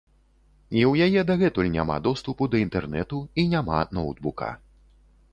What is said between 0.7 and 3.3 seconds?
І ў яе дагэтуль няма доступу да інтэрнэту